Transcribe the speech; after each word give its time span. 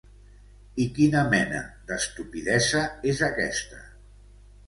I 0.83 0.87
quina 0.95 1.19
mena 1.33 1.59
d'estupidesa 1.91 2.81
és 3.13 3.21
aquesta? 3.27 3.83